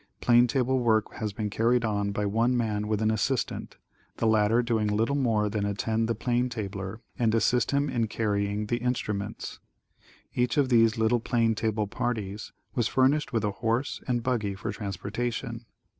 [0.19, 3.77] Plane table work has been carried on by one man with an assistant,
[4.17, 8.65] the latter doing little more than attend the plane tabler and assist him in carrying
[8.65, 9.59] the instruments.
[10.33, 14.71] Each of these little plane table parties was furnished with a horse and buggy for
[14.71, 15.67] transportation.